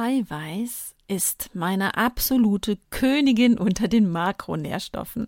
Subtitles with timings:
[0.00, 5.26] Eiweiß ist meine absolute Königin unter den Makronährstoffen.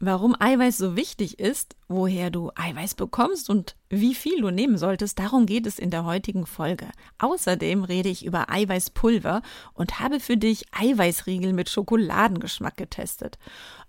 [0.00, 5.20] Warum Eiweiß so wichtig ist, woher du Eiweiß bekommst und wie viel du nehmen solltest,
[5.20, 6.88] darum geht es in der heutigen Folge.
[7.18, 9.42] Außerdem rede ich über Eiweißpulver
[9.74, 13.38] und habe für dich Eiweißriegel mit Schokoladengeschmack getestet.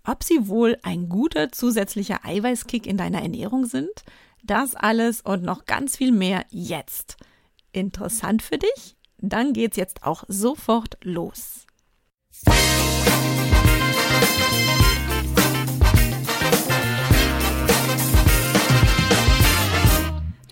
[0.06, 4.04] Ob sie wohl ein guter zusätzlicher Eiweißkick in deiner Ernährung sind?
[4.44, 7.18] Das alles und noch ganz viel mehr jetzt.
[7.72, 8.95] Interessant für dich?
[9.18, 11.66] Dann geht's jetzt auch sofort los.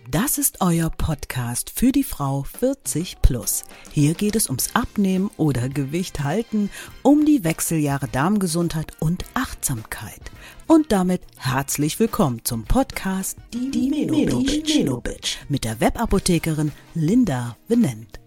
[0.09, 3.63] Das ist euer Podcast für die Frau 40 plus.
[3.91, 6.69] Hier geht es ums Abnehmen oder Gewicht halten,
[7.01, 10.31] um die Wechseljahre Darmgesundheit und Achtsamkeit.
[10.67, 15.01] Und damit herzlich willkommen zum Podcast Die, die Menobitch Meno
[15.49, 18.22] mit der Webapothekerin Linda Venent.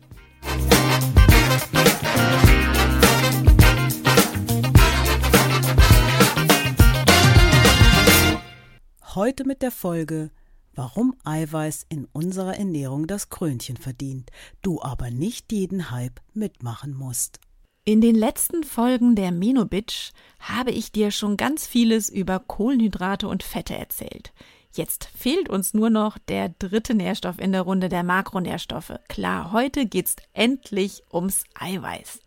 [9.15, 10.31] Heute mit der Folge
[10.75, 14.31] Warum Eiweiß in unserer Ernährung das Krönchen verdient,
[14.61, 17.41] du aber nicht jeden Hype mitmachen musst.
[17.87, 23.43] In den letzten Folgen der Menobitch habe ich dir schon ganz vieles über Kohlenhydrate und
[23.43, 24.35] Fette erzählt.
[24.77, 28.93] Jetzt fehlt uns nur noch der dritte Nährstoff in der Runde der Makronährstoffe.
[29.09, 32.21] Klar, heute geht's endlich ums Eiweiß.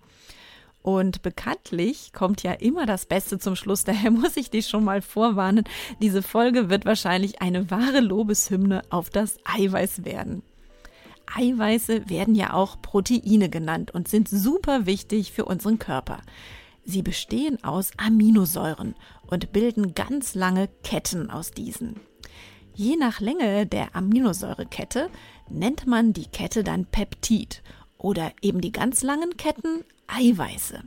[0.81, 5.03] Und bekanntlich kommt ja immer das Beste zum Schluss, daher muss ich dich schon mal
[5.03, 5.65] vorwarnen,
[6.01, 10.41] diese Folge wird wahrscheinlich eine wahre Lobeshymne auf das Eiweiß werden.
[11.35, 16.21] Eiweiße werden ja auch Proteine genannt und sind super wichtig für unseren Körper.
[16.83, 18.95] Sie bestehen aus Aminosäuren
[19.27, 22.08] und bilden ganz lange Ketten aus diesen.
[22.79, 25.09] Je nach Länge der Aminosäurekette
[25.49, 27.61] nennt man die Kette dann Peptid
[27.97, 30.81] oder eben die ganz langen Ketten Eiweiße.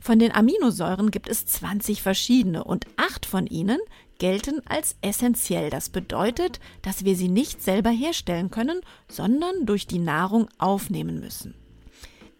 [0.00, 3.78] Von den Aminosäuren gibt es 20 verschiedene und acht von ihnen
[4.18, 5.70] gelten als essentiell.
[5.70, 11.54] Das bedeutet, dass wir sie nicht selber herstellen können, sondern durch die Nahrung aufnehmen müssen.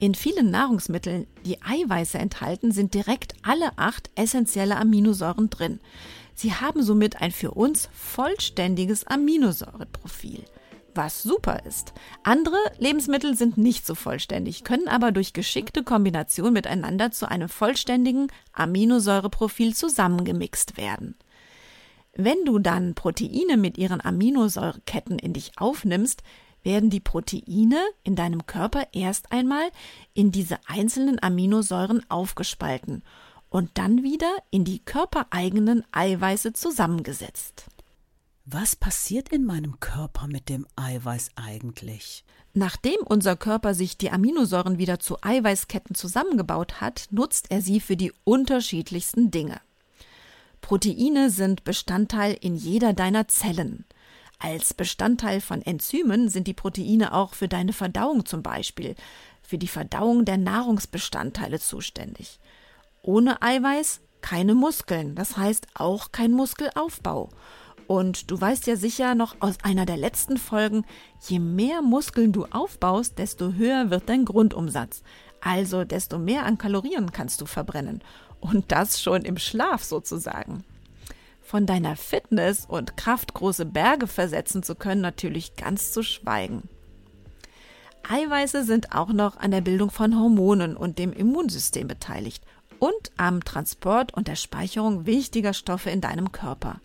[0.00, 5.78] In vielen Nahrungsmitteln, die Eiweiße enthalten, sind direkt alle acht essentielle Aminosäuren drin.
[6.34, 10.44] Sie haben somit ein für uns vollständiges Aminosäureprofil
[10.94, 11.93] was super ist.
[12.22, 18.28] Andere Lebensmittel sind nicht so vollständig, können aber durch geschickte Kombination miteinander zu einem vollständigen
[18.53, 21.16] Aminosäureprofil zusammengemixt werden.
[22.15, 26.22] Wenn du dann Proteine mit ihren Aminosäureketten in dich aufnimmst,
[26.62, 29.69] werden die Proteine in deinem Körper erst einmal
[30.15, 33.03] in diese einzelnen Aminosäuren aufgespalten
[33.53, 37.67] und dann wieder in die körpereigenen Eiweiße zusammengesetzt.
[38.47, 42.25] Was passiert in meinem Körper mit dem Eiweiß eigentlich?
[42.55, 47.97] Nachdem unser Körper sich die Aminosäuren wieder zu Eiweißketten zusammengebaut hat, nutzt er sie für
[47.97, 49.61] die unterschiedlichsten Dinge.
[50.63, 53.84] Proteine sind Bestandteil in jeder deiner Zellen.
[54.39, 58.97] Als Bestandteil von Enzymen sind die Proteine auch für deine Verdauung zum Beispiel,
[59.43, 62.41] für die Verdauung der Nahrungsbestandteile zuständig.
[63.03, 67.31] Ohne Eiweiß keine Muskeln, das heißt auch kein Muskelaufbau.
[67.89, 70.85] Und du weißt ja sicher noch aus einer der letzten Folgen,
[71.21, 75.03] je mehr Muskeln du aufbaust, desto höher wird dein Grundumsatz.
[75.41, 78.03] Also desto mehr an Kalorien kannst du verbrennen.
[78.41, 80.65] Und das schon im Schlaf sozusagen.
[81.43, 86.69] Von deiner Fitness und Kraft große Berge versetzen zu können, natürlich ganz zu schweigen.
[88.09, 92.45] Eiweiße sind auch noch an der Bildung von Hormonen und dem Immunsystem beteiligt
[92.82, 96.81] und am Transport und der Speicherung wichtiger Stoffe in deinem Körper.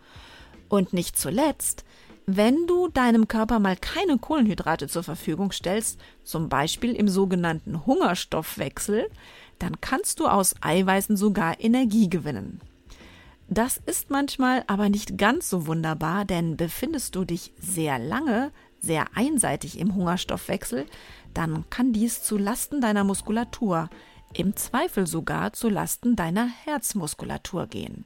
[0.69, 1.85] Und nicht zuletzt,
[2.27, 9.09] wenn du deinem Körper mal keine Kohlenhydrate zur Verfügung stellst, zum Beispiel im sogenannten Hungerstoffwechsel,
[9.57, 12.61] dann kannst du aus Eiweißen sogar Energie gewinnen.
[13.49, 19.07] Das ist manchmal aber nicht ganz so wunderbar, denn befindest du dich sehr lange, sehr
[19.15, 20.85] einseitig im Hungerstoffwechsel,
[21.33, 23.89] dann kann dies zu Lasten deiner Muskulatur,
[24.33, 28.05] im Zweifel sogar zu Lasten deiner Herzmuskulatur gehen.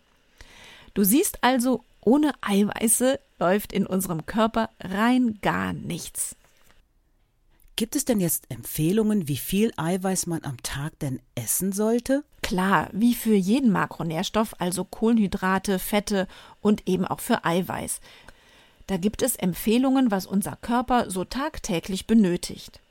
[0.94, 6.36] Du siehst also, ohne Eiweiße läuft in unserem Körper rein gar nichts.
[7.76, 12.24] Gibt es denn jetzt Empfehlungen, wie viel Eiweiß man am Tag denn essen sollte?
[12.44, 16.28] Klar, wie für jeden Makronährstoff, also Kohlenhydrate, Fette
[16.62, 18.02] und eben auch für Eiweiß.
[18.88, 22.82] Da gibt es Empfehlungen, was unser Körper so tagtäglich benötigt.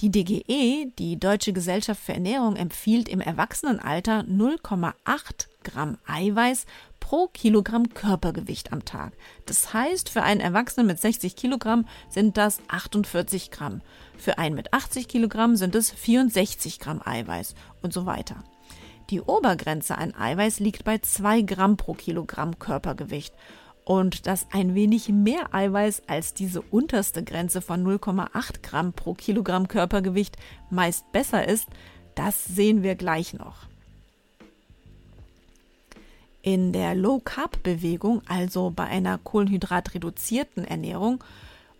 [0.00, 6.66] Die DGE, die Deutsche Gesellschaft für Ernährung, empfiehlt im Erwachsenenalter 0,8 Gramm Eiweiß
[6.98, 9.12] pro Kilogramm Körpergewicht am Tag.
[9.46, 13.82] Das heißt, für einen Erwachsenen mit 60 Kilogramm sind das 48 Gramm.
[14.18, 18.42] Für einen mit 80 Kilogramm sind es 64 Gramm Eiweiß und so weiter.
[19.10, 23.34] Die Obergrenze an Eiweiß liegt bei 2 Gramm pro Kilogramm Körpergewicht.
[23.84, 29.68] Und dass ein wenig mehr Eiweiß als diese unterste Grenze von 0,8 Gramm pro Kilogramm
[29.68, 30.36] Körpergewicht
[30.70, 31.68] meist besser ist,
[32.14, 33.66] das sehen wir gleich noch.
[36.40, 41.24] In der Low-Carb-Bewegung, also bei einer kohlenhydratreduzierten Ernährung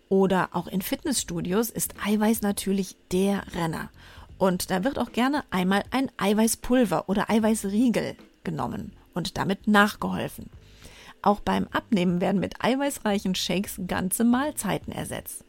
[0.08, 3.90] oder auch in Fitnessstudios, ist Eiweiß natürlich der Renner.
[4.38, 10.50] Und da wird auch gerne einmal ein Eiweißpulver oder Eiweißriegel genommen und damit nachgeholfen.
[11.24, 15.42] Auch beim Abnehmen werden mit eiweißreichen Shakes ganze Mahlzeiten ersetzt.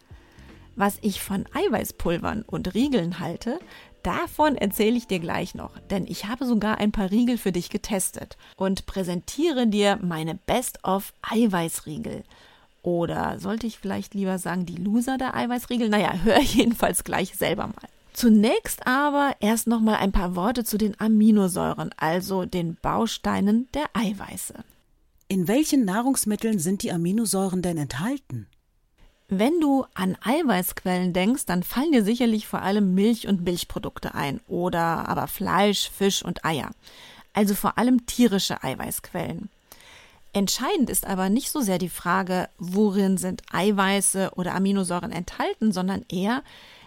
[0.77, 3.59] Was ich von Eiweißpulvern und Riegeln halte,
[4.01, 7.69] davon erzähle ich dir gleich noch, denn ich habe sogar ein paar Riegel für dich
[7.69, 12.23] getestet und präsentiere dir meine Best-of Eiweißriegel.
[12.81, 15.89] Oder sollte ich vielleicht lieber sagen, die Loser der Eiweißriegel?
[15.89, 17.89] Naja, hör jedenfalls gleich selber mal.
[18.13, 23.87] Zunächst aber erst noch mal ein paar Worte zu den Aminosäuren, also den Bausteinen der
[23.93, 24.63] Eiweiße.
[25.27, 28.45] In welchen Nahrungsmitteln sind die Aminosäuren denn enthalten?
[29.27, 34.39] Wenn du an Eiweißquellen denkst, dann fallen dir sicherlich vor allem Milch und Milchprodukte ein
[34.47, 36.69] oder aber Fleisch, Fisch und Eier.
[37.33, 39.49] Also vor allem tierische Eiweißquellen.
[40.31, 46.05] Entscheidend ist aber nicht so sehr die Frage, worin sind Eiweiße oder Aminosäuren enthalten, sondern
[46.07, 46.43] eher,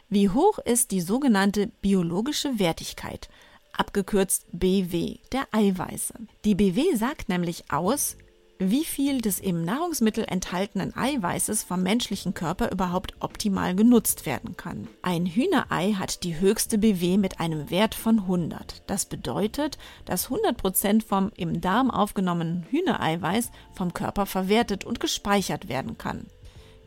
[0.08, 3.28] wie hoch ist die sogenannte biologische Wertigkeit,
[3.72, 6.14] abgekürzt BW, der Eiweiße?
[6.44, 8.16] Die BW sagt nämlich aus,
[8.58, 14.88] wie viel des im Nahrungsmittel enthaltenen Eiweißes vom menschlichen Körper überhaupt optimal genutzt werden kann.
[15.00, 18.82] Ein Hühnerei hat die höchste BW mit einem Wert von 100.
[18.88, 25.68] Das bedeutet, dass 100 Prozent vom im Darm aufgenommenen Hühnereiweiß vom Körper verwertet und gespeichert
[25.68, 26.26] werden kann.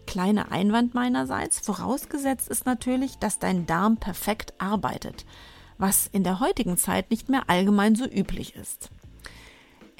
[0.05, 5.25] Kleiner Einwand meinerseits, vorausgesetzt ist natürlich, dass dein Darm perfekt arbeitet,
[5.77, 8.89] was in der heutigen Zeit nicht mehr allgemein so üblich ist.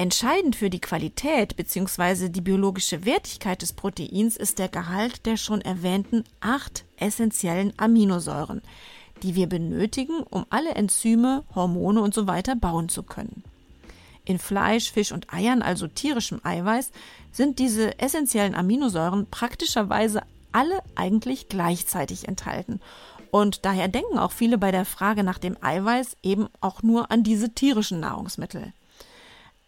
[0.01, 2.30] Entscheidend für die Qualität bzw.
[2.30, 8.63] die biologische Wertigkeit des Proteins ist der Gehalt der schon erwähnten acht essentiellen Aminosäuren,
[9.21, 12.42] die wir benötigen, um alle Enzyme, Hormone usw.
[12.44, 13.44] So bauen zu können.
[14.25, 16.89] In Fleisch, Fisch und Eiern, also tierischem Eiweiß,
[17.31, 22.80] sind diese essentiellen Aminosäuren praktischerweise alle eigentlich gleichzeitig enthalten.
[23.30, 27.21] Und daher denken auch viele bei der Frage nach dem Eiweiß eben auch nur an
[27.21, 28.74] diese tierischen Nahrungsmittel.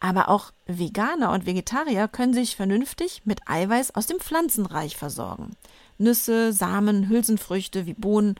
[0.03, 5.55] Aber auch Veganer und Vegetarier können sich vernünftig mit Eiweiß aus dem Pflanzenreich versorgen.
[5.97, 8.35] Nüsse, Samen, Hülsenfrüchte wie Bohnen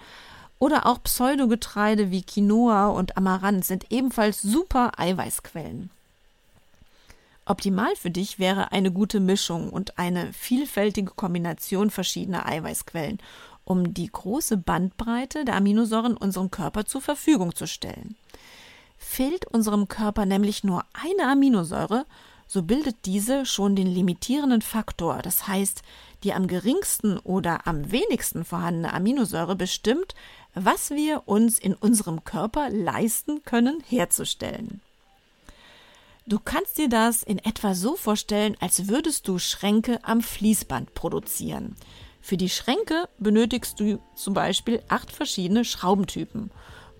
[0.60, 5.90] oder auch Pseudogetreide wie Quinoa und Amaranth sind ebenfalls super Eiweißquellen.
[7.46, 13.20] Optimal für dich wäre eine gute Mischung und eine vielfältige Kombination verschiedener Eiweißquellen,
[13.64, 18.18] um die große Bandbreite der Aminosäuren unserem Körper zur Verfügung zu stellen.
[19.06, 22.06] Fehlt unserem Körper nämlich nur eine Aminosäure,
[22.48, 25.84] so bildet diese schon den limitierenden Faktor, das heißt,
[26.24, 30.16] die am geringsten oder am wenigsten vorhandene Aminosäure bestimmt,
[30.56, 34.82] was wir uns in unserem Körper leisten können herzustellen.
[36.26, 41.76] Du kannst dir das in etwa so vorstellen, als würdest du Schränke am Fließband produzieren.
[42.22, 46.50] Für die Schränke benötigst du zum Beispiel acht verschiedene Schraubentypen.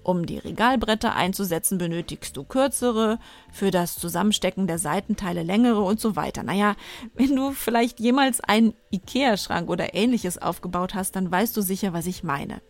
[0.04, 3.20] Um die Regalbretter einzusetzen, benötigst du kürzere,
[3.52, 6.44] für das Zusammenstecken der Seitenteile längere und so weiter.
[6.44, 6.76] Naja,
[7.16, 12.06] wenn du vielleicht jemals einen IKEA-Schrank oder ähnliches aufgebaut hast, dann weißt du sicher, was
[12.06, 12.62] ich meine.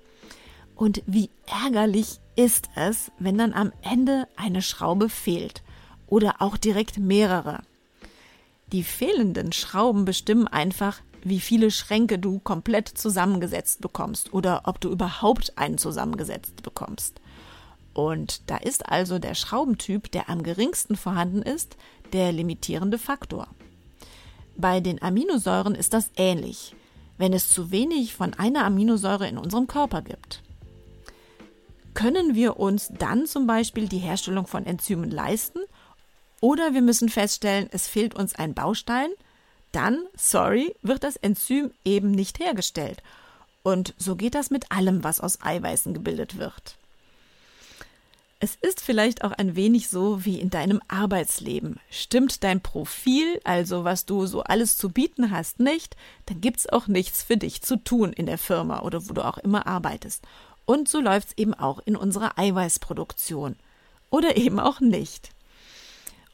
[0.76, 1.30] Und wie
[1.64, 5.64] ärgerlich ist es, wenn dann am Ende eine Schraube fehlt
[6.08, 7.62] oder auch direkt mehrere.
[8.72, 14.90] Die fehlenden Schrauben bestimmen einfach, wie viele Schränke du komplett zusammengesetzt bekommst oder ob du
[14.90, 17.22] überhaupt einen zusammengesetzt bekommst.
[17.94, 21.78] Und da ist also der Schraubentyp, der am geringsten vorhanden ist,
[22.12, 23.48] der limitierende Faktor.
[24.56, 26.76] Bei den Aminosäuren ist das ähnlich,
[27.18, 30.42] wenn es zu wenig von einer Aminosäure in unserem Körper gibt.
[31.94, 35.60] Können wir uns dann zum Beispiel die Herstellung von Enzymen leisten
[36.42, 39.10] oder wir müssen feststellen, es fehlt uns ein Baustein,
[39.72, 43.02] dann, sorry, wird das Enzym eben nicht hergestellt.
[43.64, 46.78] Und so geht das mit allem, was aus Eiweißen gebildet wird.
[48.44, 51.80] Es ist vielleicht auch ein wenig so wie in deinem Arbeitsleben.
[51.90, 55.96] Stimmt dein Profil, also was du so alles zu bieten hast, nicht,
[56.26, 59.38] dann gibt's auch nichts für dich zu tun in der Firma oder wo du auch
[59.38, 60.28] immer arbeitest.
[60.66, 63.56] Und so läuft's eben auch in unserer Eiweißproduktion.
[64.10, 65.30] Oder eben auch nicht.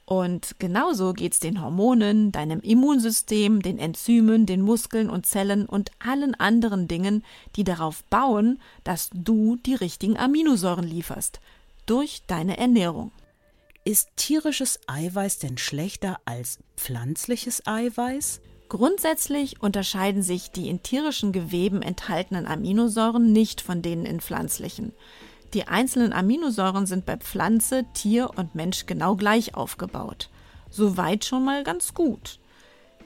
[0.06, 5.92] Und genauso geht es den Hormonen, deinem Immunsystem, den Enzymen, den Muskeln und Zellen und
[6.00, 7.24] allen anderen Dingen,
[7.56, 11.40] die darauf bauen, dass du die richtigen Aminosäuren lieferst.
[11.90, 13.12] Durch deine Ernährung.
[13.84, 18.42] Ist tierisches Eiweiß denn schlechter als pflanzliches Eiweiß?
[18.70, 24.94] Grundsätzlich unterscheiden sich die in tierischen Geweben enthaltenen Aminosäuren nicht von denen in pflanzlichen.
[25.56, 30.30] Die einzelnen Aminosäuren sind bei Pflanze, Tier und Mensch genau gleich aufgebaut.
[30.70, 32.40] Soweit schon mal ganz gut.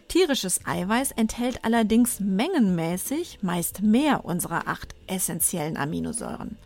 [0.09, 6.57] Tierisches Eiweiß enthält allerdings mengenmäßig meist mehr unserer acht essentiellen Aminosäuren.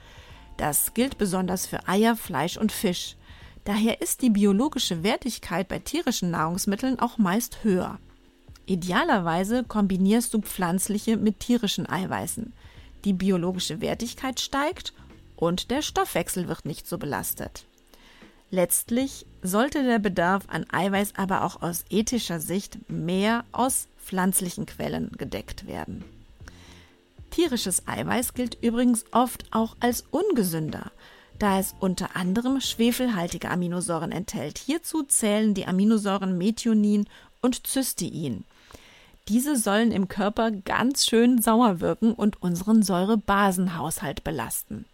[0.58, 3.16] Das gilt besonders für Eier, Fleisch und Fisch.
[3.64, 8.00] Daher ist die biologische Wertigkeit bei tierischen Nahrungsmitteln auch meist höher.
[8.66, 12.54] Idealerweise kombinierst du pflanzliche mit tierischen Eiweißen.
[13.06, 14.94] Die biologische Wertigkeit steigt
[15.36, 17.66] und der Stoffwechsel wird nicht so belastet.
[18.50, 25.12] Letztlich sollte der Bedarf an Eiweiß aber auch aus ethischer Sicht mehr aus pflanzlichen Quellen
[25.18, 26.04] gedeckt werden.
[27.32, 30.92] Tierisches Eiweiß gilt übrigens oft auch als ungesünder,
[31.40, 34.58] da es unter anderem schwefelhaltige Aminosäuren enthält.
[34.58, 37.06] Hierzu zählen die Aminosäuren Methionin
[37.42, 38.46] und Cystein.
[39.28, 44.86] Diese sollen im Körper ganz schön sauer wirken und unseren Säurebasenhaushalt belasten.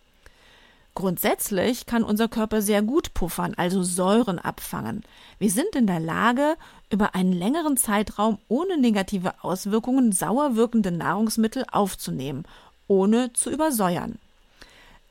[0.95, 5.03] Grundsätzlich kann unser Körper sehr gut puffern, also Säuren abfangen.
[5.39, 6.55] Wir sind in der Lage,
[6.91, 12.43] über einen längeren Zeitraum ohne negative Auswirkungen sauer wirkende Nahrungsmittel aufzunehmen,
[12.88, 14.19] ohne zu übersäuern.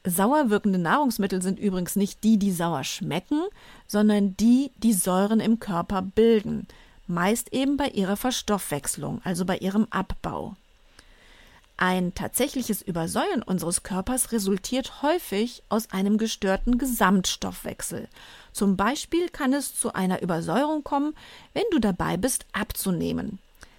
[0.05, 3.43] Sauer wirkende Nahrungsmittel sind übrigens nicht die, die sauer schmecken,
[3.89, 6.69] sondern die, die Säuren im Körper bilden,
[7.09, 10.57] meist eben bei ihrer Verstoffwechslung, also bei ihrem Abbau.
[11.77, 18.09] Ein tatsächliches Übersäuern unseres Körpers resultiert häufig aus einem gestörten Gesamtstoffwechsel.
[18.53, 21.15] Zum Beispiel kann es zu einer Übersäuerung kommen,
[21.55, 23.39] wenn du dabei bist, abzunehmen.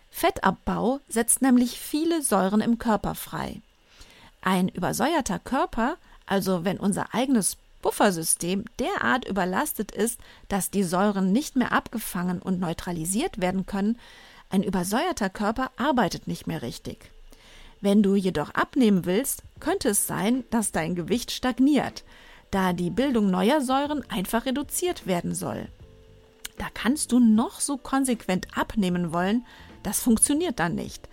[0.09, 3.61] Fettabbau setzt nämlich viele Säuren im Körper frei.
[4.41, 10.19] Ein übersäuerter Körper, also wenn unser eigenes Buffersystem derart überlastet ist,
[10.49, 13.99] dass die Säuren nicht mehr abgefangen und neutralisiert werden können,
[14.49, 17.12] ein übersäuerter Körper arbeitet nicht mehr richtig.
[17.83, 22.05] Wenn du jedoch abnehmen willst, könnte es sein, dass dein Gewicht stagniert,
[22.49, 25.67] da die Bildung neuer Säuren einfach reduziert werden soll.
[26.57, 29.45] Da kannst du noch so konsequent abnehmen wollen,
[29.83, 31.09] das funktioniert dann nicht.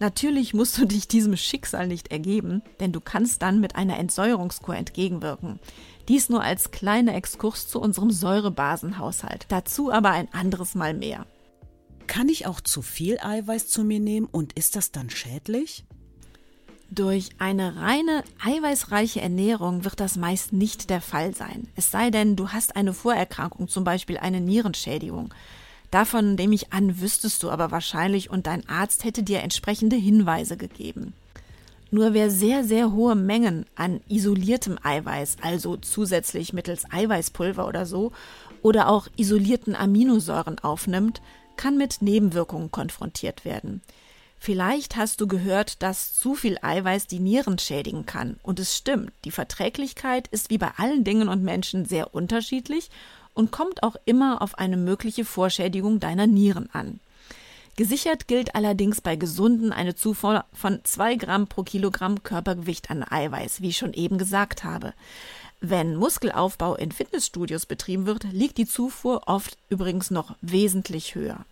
[0.00, 4.76] Natürlich musst du dich diesem Schicksal nicht ergeben, denn du kannst dann mit einer Entsäuerungskur
[4.76, 5.60] entgegenwirken.
[6.08, 9.46] Dies nur als kleiner Exkurs zu unserem Säurebasenhaushalt.
[9.48, 11.24] Dazu aber ein anderes Mal mehr.
[12.06, 15.86] Kann ich auch zu viel Eiweiß zu mir nehmen und ist das dann schädlich?
[16.94, 21.66] Durch eine reine eiweißreiche Ernährung wird das meist nicht der Fall sein.
[21.74, 25.32] Es sei denn, du hast eine Vorerkrankung, zum Beispiel eine Nierenschädigung.
[25.90, 30.58] Davon nehme ich an, wüsstest du aber wahrscheinlich und dein Arzt hätte dir entsprechende Hinweise
[30.58, 31.14] gegeben.
[31.90, 38.12] Nur wer sehr, sehr hohe Mengen an isoliertem Eiweiß, also zusätzlich mittels Eiweißpulver oder so,
[38.60, 41.22] oder auch isolierten Aminosäuren aufnimmt,
[41.56, 43.80] kann mit Nebenwirkungen konfrontiert werden.
[44.44, 48.40] Vielleicht hast du gehört, dass zu viel Eiweiß die Nieren schädigen kann.
[48.42, 52.90] Und es stimmt, die Verträglichkeit ist wie bei allen Dingen und Menschen sehr unterschiedlich
[53.34, 56.98] und kommt auch immer auf eine mögliche Vorschädigung deiner Nieren an.
[57.76, 63.60] Gesichert gilt allerdings bei Gesunden eine Zufuhr von zwei Gramm pro Kilogramm Körpergewicht an Eiweiß,
[63.60, 64.92] wie ich schon eben gesagt habe.
[65.60, 71.44] Wenn Muskelaufbau in Fitnessstudios betrieben wird, liegt die Zufuhr oft übrigens noch wesentlich höher.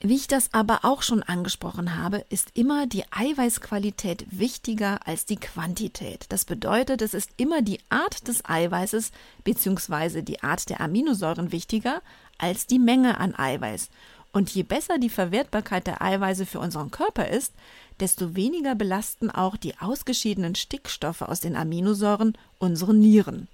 [0.00, 5.36] Wie ich das aber auch schon angesprochen habe, ist immer die Eiweißqualität wichtiger als die
[5.36, 6.26] Quantität.
[6.28, 9.10] Das bedeutet, es ist immer die Art des Eiweißes
[9.42, 10.22] bzw.
[10.22, 12.00] die Art der Aminosäuren wichtiger
[12.38, 13.90] als die Menge an Eiweiß.
[14.30, 17.52] Und je besser die Verwertbarkeit der Eiweiße für unseren Körper ist,
[17.98, 23.48] desto weniger belasten auch die ausgeschiedenen Stickstoffe aus den Aminosäuren unsere Nieren.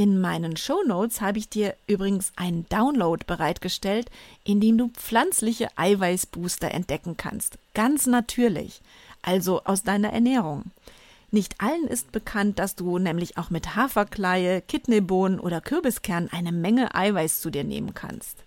[0.00, 4.10] In meinen Show Notes habe ich dir übrigens einen Download bereitgestellt,
[4.44, 7.58] in dem du pflanzliche Eiweißbooster entdecken kannst.
[7.74, 8.80] Ganz natürlich.
[9.20, 10.70] Also aus deiner Ernährung.
[11.30, 16.94] Nicht allen ist bekannt, dass du nämlich auch mit Haferkleie, Kidneybohnen oder Kürbiskernen eine Menge
[16.94, 18.38] Eiweiß zu dir nehmen kannst.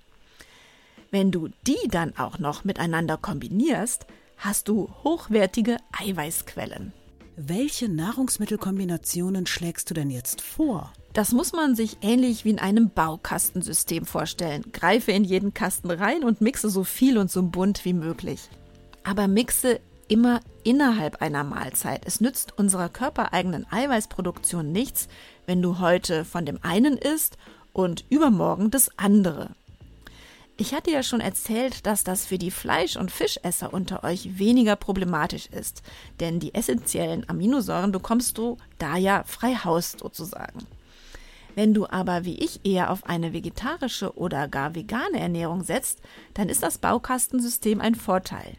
[1.12, 4.08] Wenn du die dann auch noch miteinander kombinierst,
[4.38, 6.94] hast du hochwertige Eiweißquellen.
[7.36, 10.94] Welche Nahrungsmittelkombinationen schlägst du denn jetzt vor?
[11.14, 14.64] Das muss man sich ähnlich wie in einem Baukastensystem vorstellen.
[14.72, 18.50] Greife in jeden Kasten rein und mixe so viel und so bunt wie möglich.
[19.04, 22.04] Aber mixe immer innerhalb einer Mahlzeit.
[22.06, 25.08] Es nützt unserer körpereigenen Eiweißproduktion nichts,
[25.48, 27.38] wenn du heute von dem einen isst
[27.72, 29.56] und übermorgen das andere.
[30.56, 34.76] Ich hatte ja schon erzählt, dass das für die Fleisch- und Fischesser unter euch weniger
[34.76, 35.82] problematisch ist,
[36.20, 40.68] denn die essentiellen Aminosäuren bekommst du da ja frei Haus sozusagen.
[41.56, 46.02] Wenn du aber wie ich eher auf eine vegetarische oder gar vegane Ernährung setzt,
[46.36, 48.56] dann ist das Baukastensystem ein Vorteil.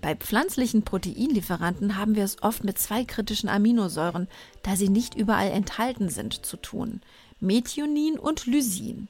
[0.00, 4.28] Bei pflanzlichen Proteinlieferanten haben wir es oft mit zwei kritischen Aminosäuren,
[4.62, 7.00] da sie nicht überall enthalten sind, zu tun:
[7.40, 9.08] Methionin und Lysin.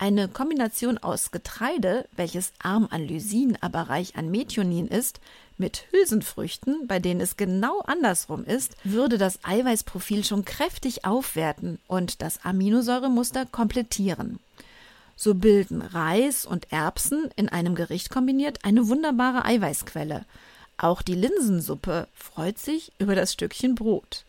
[0.00, 5.20] Eine Kombination aus Getreide, welches arm an Lysin, aber reich an Methionin ist,
[5.58, 12.22] mit Hülsenfrüchten, bei denen es genau andersrum ist, würde das Eiweißprofil schon kräftig aufwerten und
[12.22, 14.38] das Aminosäuremuster komplettieren.
[15.16, 20.24] So bilden Reis und Erbsen in einem Gericht kombiniert eine wunderbare Eiweißquelle.
[20.78, 24.24] Auch die Linsensuppe freut sich über das Stückchen Brot.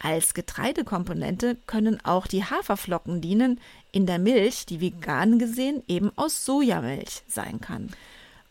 [0.00, 6.44] Als Getreidekomponente können auch die Haferflocken dienen, in der Milch, die vegan gesehen eben aus
[6.44, 7.88] Sojamilch sein kann.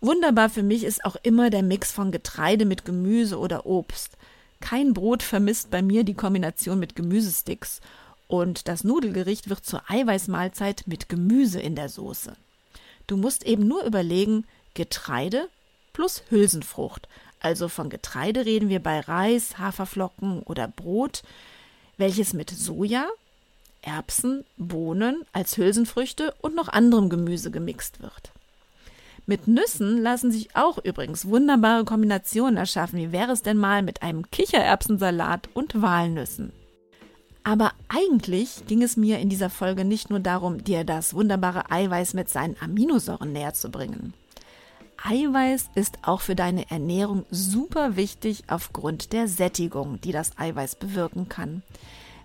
[0.01, 4.17] Wunderbar für mich ist auch immer der Mix von Getreide mit Gemüse oder Obst.
[4.59, 7.79] Kein Brot vermisst bei mir die Kombination mit Gemüsesticks
[8.27, 12.35] und das Nudelgericht wird zur Eiweißmahlzeit mit Gemüse in der Soße.
[13.07, 15.47] Du musst eben nur überlegen, Getreide
[15.93, 17.07] plus Hülsenfrucht,
[17.39, 21.23] also von Getreide reden wir bei Reis, Haferflocken oder Brot,
[21.97, 23.07] welches mit Soja,
[23.81, 28.31] Erbsen, Bohnen als Hülsenfrüchte und noch anderem Gemüse gemixt wird.
[29.25, 32.97] Mit Nüssen lassen sich auch übrigens wunderbare Kombinationen erschaffen.
[32.99, 36.53] Wie wäre es denn mal mit einem Kichererbsensalat und Walnüssen?
[37.43, 42.13] Aber eigentlich ging es mir in dieser Folge nicht nur darum, dir das wunderbare Eiweiß
[42.13, 44.13] mit seinen Aminosäuren näher zu bringen.
[45.09, 51.29] Eiweiß ist auch für deine Ernährung super wichtig aufgrund der Sättigung, die das Eiweiß bewirken
[51.29, 51.63] kann.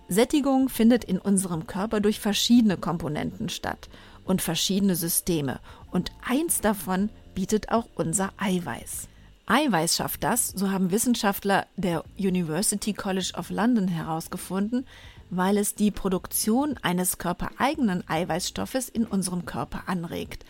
[0.09, 3.87] Sättigung findet in unserem Körper durch verschiedene Komponenten statt
[4.25, 5.61] und verschiedene Systeme
[5.91, 9.07] und eins davon bietet auch unser Eiweiß.
[9.45, 14.85] Eiweiß schafft das, so haben Wissenschaftler der University College of London herausgefunden,
[15.29, 20.43] weil es die Produktion eines körpereigenen Eiweißstoffes in unserem Körper anregt.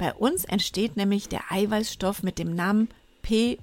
[0.00, 2.88] Bei uns entsteht nämlich der Eiweißstoff mit dem Namen
[3.20, 3.58] PYY,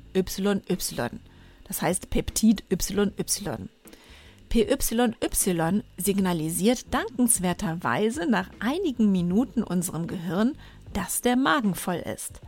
[1.67, 3.69] das heißt Peptid YY.
[4.47, 10.55] PYY signalisiert dankenswerterweise nach einigen Minuten unserem Gehirn,
[10.93, 12.39] dass der Magen voll ist.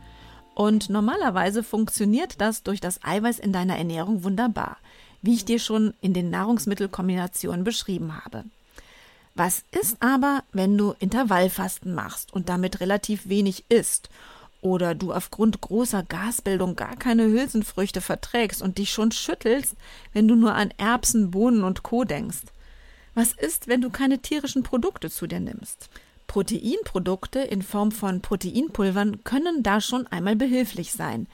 [0.54, 4.76] Und normalerweise funktioniert das durch das Eiweiß in deiner Ernährung wunderbar,
[5.20, 8.44] wie ich dir schon in den Nahrungsmittelkombinationen beschrieben habe.
[9.42, 14.10] Was ist aber, wenn du Intervallfasten machst und damit relativ wenig isst?
[14.60, 19.76] Oder du aufgrund großer Gasbildung gar keine Hülsenfrüchte verträgst und dich schon schüttelst,
[20.12, 22.04] wenn du nur an Erbsen, Bohnen und Co.
[22.04, 22.42] denkst?
[23.14, 25.88] Was ist, wenn du keine tierischen Produkte zu dir nimmst?
[26.26, 31.28] Proteinprodukte in Form von Proteinpulvern können da schon einmal behilflich sein.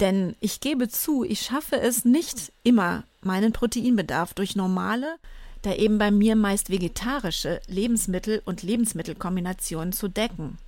[0.00, 5.14] Denn ich gebe zu, ich schaffe es nicht immer, meinen Proteinbedarf durch normale,
[5.62, 10.58] da eben bei mir meist vegetarische Lebensmittel und Lebensmittelkombinationen zu decken.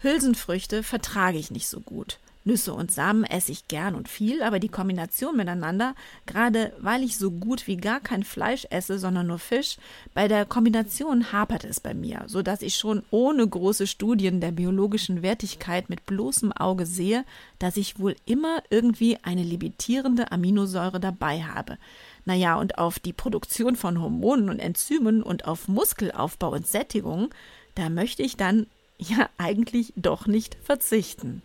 [0.00, 2.18] Hülsenfrüchte vertrage ich nicht so gut.
[2.48, 5.94] Nüsse und Samen esse ich gern und viel, aber die Kombination miteinander,
[6.26, 9.76] gerade weil ich so gut wie gar kein Fleisch esse, sondern nur Fisch,
[10.14, 14.50] bei der Kombination hapert es bei mir, so dass ich schon ohne große Studien der
[14.50, 17.24] biologischen Wertigkeit mit bloßem Auge sehe,
[17.58, 21.76] dass ich wohl immer irgendwie eine limitierende Aminosäure dabei habe.
[22.24, 27.28] Naja, und auf die Produktion von Hormonen und Enzymen und auf Muskelaufbau und Sättigung,
[27.74, 28.66] da möchte ich dann
[28.98, 31.42] ja eigentlich doch nicht verzichten.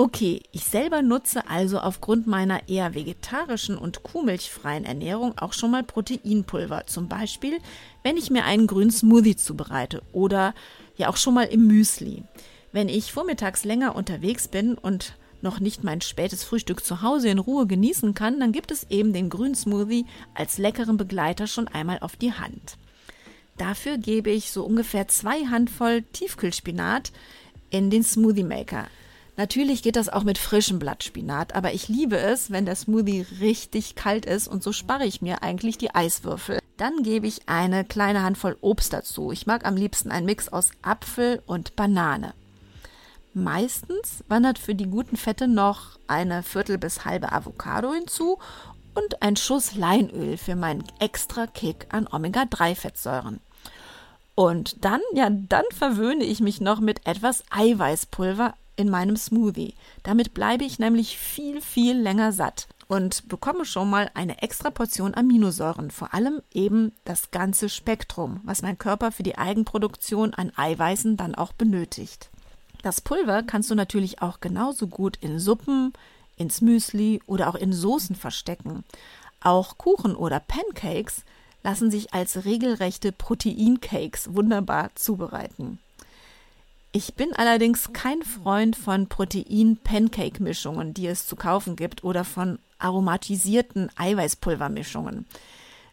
[0.00, 5.82] Okay, ich selber nutze also aufgrund meiner eher vegetarischen und kuhmilchfreien Ernährung auch schon mal
[5.82, 6.86] Proteinpulver.
[6.86, 7.58] Zum Beispiel,
[8.04, 10.54] wenn ich mir einen grünen Smoothie zubereite oder
[10.96, 12.22] ja auch schon mal im Müsli.
[12.70, 17.40] Wenn ich vormittags länger unterwegs bin und noch nicht mein spätes Frühstück zu Hause in
[17.40, 22.14] Ruhe genießen kann, dann gibt es eben den Grünsmoothie als leckeren Begleiter schon einmal auf
[22.14, 22.76] die Hand.
[23.56, 27.10] Dafür gebe ich so ungefähr zwei Handvoll Tiefkühlspinat
[27.70, 28.86] in den Smoothie Maker.
[29.38, 33.94] Natürlich geht das auch mit frischem Blattspinat, aber ich liebe es, wenn der Smoothie richtig
[33.94, 36.58] kalt ist und so spare ich mir eigentlich die Eiswürfel.
[36.76, 39.30] Dann gebe ich eine kleine Handvoll Obst dazu.
[39.30, 42.34] Ich mag am liebsten einen Mix aus Apfel und Banane.
[43.32, 48.38] Meistens wandert für die guten Fette noch eine Viertel bis halbe Avocado hinzu
[48.94, 53.38] und ein Schuss Leinöl für meinen extra Kick an Omega-3-Fettsäuren.
[54.34, 59.74] Und dann, ja, dann verwöhne ich mich noch mit etwas Eiweißpulver in meinem Smoothie.
[60.04, 62.68] Damit bleibe ich nämlich viel, viel länger satt.
[62.86, 68.62] und bekomme schon mal eine extra Portion Aminosäuren, vor allem eben das ganze Spektrum, was
[68.62, 72.30] mein Körper für die Eigenproduktion an Eiweißen dann auch benötigt.
[72.82, 75.92] Das Pulver kannst du natürlich auch genauso gut in Suppen,
[76.36, 78.84] ins Müsli oder auch in Soßen verstecken.
[79.40, 81.24] Auch Kuchen oder Pancakes
[81.62, 85.78] lassen sich als regelrechte Proteincakes wunderbar zubereiten.
[86.90, 93.90] Ich bin allerdings kein Freund von Protein-Pancake-Mischungen, die es zu kaufen gibt, oder von aromatisierten
[93.96, 95.26] Eiweißpulvermischungen.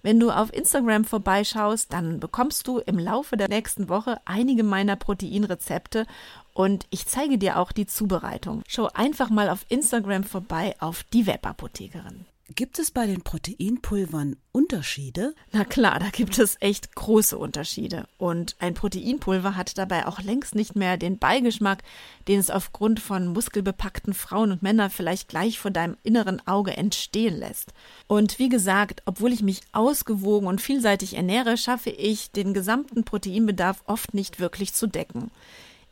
[0.03, 4.95] Wenn du auf Instagram vorbeischaust, dann bekommst du im Laufe der nächsten Woche einige meiner
[4.95, 6.05] Proteinrezepte
[6.53, 8.61] und ich zeige dir auch die Zubereitung.
[8.67, 12.25] Schau einfach mal auf Instagram vorbei auf die Webapothekerin.
[12.53, 15.33] Gibt es bei den Proteinpulvern Unterschiede?
[15.51, 18.07] Na klar, da gibt es echt große Unterschiede.
[18.19, 21.81] Und ein Proteinpulver hat dabei auch längst nicht mehr den Beigeschmack,
[22.27, 27.35] den es aufgrund von muskelbepackten Frauen und Männern vielleicht gleich vor deinem inneren Auge entstehen
[27.35, 27.73] lässt.
[28.05, 33.81] Und wie gesagt, obwohl ich mich ausgewogen und vielseitig ernähre, schaffe ich, den gesamten Proteinbedarf
[33.87, 35.31] oft nicht wirklich zu decken.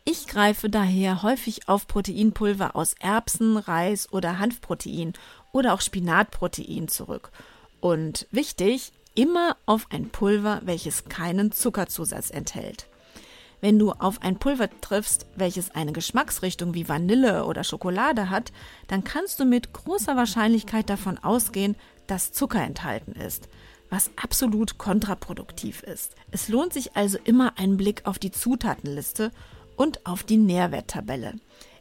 [0.06, 5.13] Ich greife daher häufig auf Proteinpulver aus Erbsen, Reis oder Hanfprotein
[5.54, 7.32] oder auch Spinatprotein zurück.
[7.80, 12.88] Und wichtig, immer auf ein Pulver, welches keinen Zuckerzusatz enthält.
[13.62, 18.52] Wenn du auf ein Pulver triffst, welches eine Geschmacksrichtung wie Vanille oder Schokolade hat,
[18.88, 23.48] dann kannst du mit großer Wahrscheinlichkeit davon ausgehen, dass Zucker enthalten ist,
[23.89, 26.16] was absolut kontraproduktiv ist.
[26.32, 29.32] Es lohnt sich also immer ein Blick auf die Zutatenliste
[29.76, 31.36] und auf die Nährwerttabelle.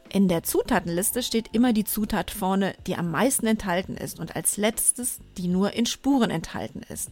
[0.09, 4.57] In der Zutatenliste steht immer die Zutat vorne, die am meisten enthalten ist und als
[4.57, 7.11] letztes die nur in Spuren enthalten ist.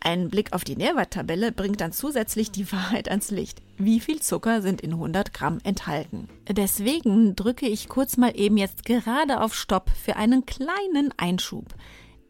[0.00, 3.62] Ein Blick auf die Nährwerttabelle bringt dann zusätzlich die Wahrheit ans Licht.
[3.78, 6.28] Wie viel Zucker sind in 100 Gramm enthalten?
[6.48, 11.66] Deswegen drücke ich kurz mal eben jetzt gerade auf Stopp für einen kleinen Einschub.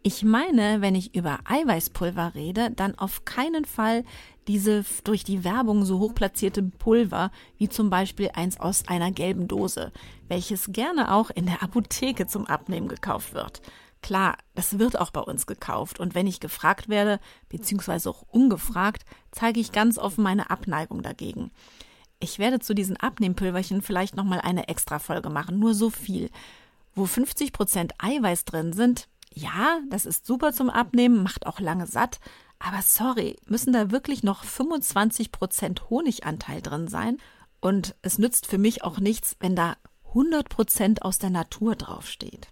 [0.06, 4.04] Ich meine, wenn ich über Eiweißpulver rede, dann auf keinen Fall
[4.46, 9.48] diese durch die Werbung so hoch platzierte Pulver, wie zum Beispiel eins aus einer gelben
[9.48, 9.92] Dose,
[10.28, 13.62] welches gerne auch in der Apotheke zum Abnehmen gekauft wird.
[14.02, 19.06] Klar, das wird auch bei uns gekauft und wenn ich gefragt werde, beziehungsweise auch ungefragt,
[19.30, 21.50] zeige ich ganz offen meine Abneigung dagegen.
[22.20, 26.28] Ich werde zu diesen Abnehmpulverchen vielleicht nochmal eine Extra-Folge machen, nur so viel.
[26.94, 32.20] Wo 50% Eiweiß drin sind, ja, das ist super zum Abnehmen, macht auch lange satt,
[32.58, 37.18] aber sorry, müssen da wirklich noch 25% Honiganteil drin sein?
[37.60, 39.76] Und es nützt für mich auch nichts, wenn da
[40.12, 42.48] 100% aus der Natur draufsteht.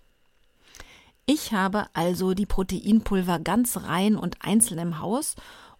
[1.24, 5.36] Ich habe also die Proteinpulver ganz rein und einzeln im Haus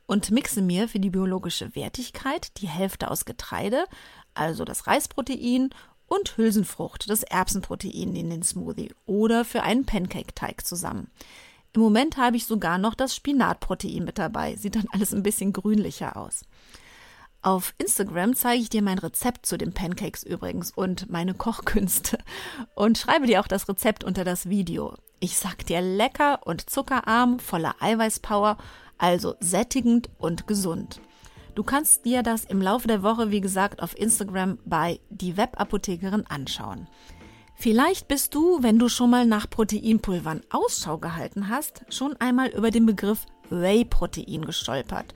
[0.07, 3.85] und mixe mir für die biologische Wertigkeit die Hälfte aus Getreide,
[4.35, 5.71] also das Reisprotein
[6.13, 11.11] und Hülsenfrucht, das Erbsenprotein in den Smoothie oder für einen Pancake-Teig zusammen.
[11.73, 14.57] Im Moment habe ich sogar noch das Spinatprotein mit dabei.
[14.57, 16.45] Sieht dann alles ein bisschen grünlicher aus.
[17.41, 22.19] Auf Instagram zeige ich dir mein Rezept zu den Pancakes übrigens und meine Kochkünste
[22.75, 24.95] und schreibe dir auch das Rezept unter das Video.
[25.19, 28.59] Ich sag dir lecker und zuckerarm, voller Eiweißpower,
[28.99, 31.01] also sättigend und gesund.
[31.55, 36.27] Du kannst dir das im Laufe der Woche, wie gesagt, auf Instagram bei die Webapothekerin
[36.27, 36.89] anschauen.
[37.55, 42.71] Vielleicht bist du, wenn du schon mal nach Proteinpulvern Ausschau gehalten hast, schon einmal über
[42.71, 45.15] den Begriff Whey-Protein gestolpert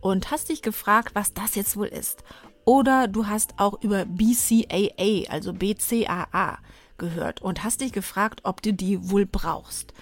[0.00, 2.24] und hast dich gefragt, was das jetzt wohl ist.
[2.64, 6.58] Oder du hast auch über BCAA, also BCAA,
[6.96, 9.92] gehört und hast dich gefragt, ob du die wohl brauchst.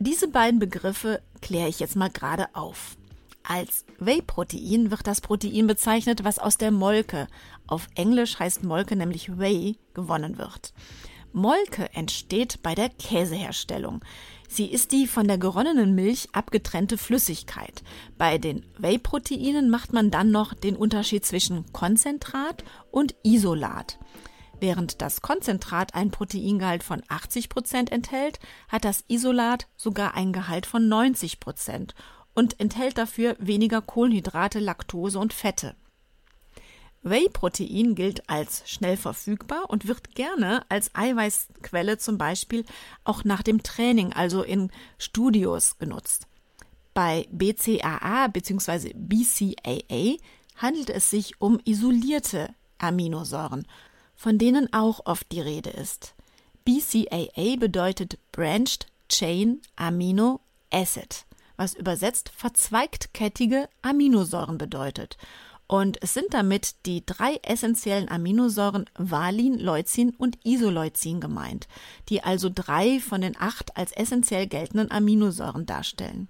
[0.00, 2.96] Diese beiden Begriffe kläre ich jetzt mal gerade auf.
[3.44, 7.26] Als Whey-Protein wird das Protein bezeichnet, was aus der Molke,
[7.66, 10.72] auf Englisch heißt Molke nämlich Whey, gewonnen wird.
[11.32, 14.04] Molke entsteht bei der Käseherstellung.
[14.48, 17.82] Sie ist die von der geronnenen Milch abgetrennte Flüssigkeit.
[18.18, 23.98] Bei den Whey-Proteinen macht man dann noch den Unterschied zwischen Konzentrat und Isolat.
[24.60, 30.66] Während das Konzentrat ein Proteingehalt von 80 Prozent enthält, hat das Isolat sogar ein Gehalt
[30.66, 31.94] von 90 Prozent
[32.34, 35.74] und enthält dafür weniger Kohlenhydrate, Laktose und Fette.
[37.02, 42.64] Whey-Protein gilt als schnell verfügbar und wird gerne als Eiweißquelle zum Beispiel
[43.02, 46.28] auch nach dem Training, also in Studios, genutzt.
[46.94, 48.92] Bei BCAA bzw.
[48.94, 50.16] BCAA
[50.56, 53.66] handelt es sich um isolierte Aminosäuren,
[54.14, 56.14] von denen auch oft die Rede ist.
[56.64, 60.40] BCAA bedeutet Branched Chain Amino
[60.70, 61.24] Acid
[61.56, 65.16] was übersetzt verzweigtkettige Aminosäuren bedeutet.
[65.66, 71.66] Und es sind damit die drei essentiellen Aminosäuren Valin, Leucin und Isoleucin gemeint,
[72.08, 76.28] die also drei von den acht als essentiell geltenden Aminosäuren darstellen.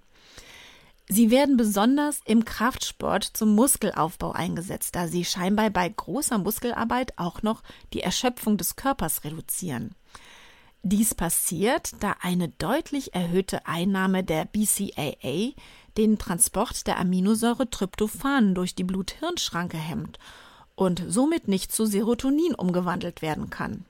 [1.09, 7.41] Sie werden besonders im Kraftsport zum Muskelaufbau eingesetzt, da sie scheinbar bei großer Muskelarbeit auch
[7.41, 9.95] noch die Erschöpfung des Körpers reduzieren.
[10.85, 15.53] Dies passiert, da eine deutlich erhöhte Einnahme der BCAA
[15.95, 20.19] den Transport der Aminosäure Tryptophan durch die Blut-Hirn-Schranke hemmt
[20.75, 23.85] und somit nicht zu Serotonin umgewandelt werden kann.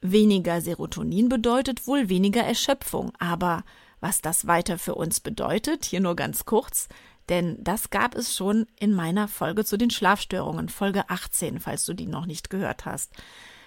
[0.00, 3.62] Weniger Serotonin bedeutet wohl weniger Erschöpfung, aber
[4.00, 6.88] was das weiter für uns bedeutet, hier nur ganz kurz,
[7.28, 11.94] denn das gab es schon in meiner Folge zu den Schlafstörungen, Folge 18, falls du
[11.94, 13.12] die noch nicht gehört hast.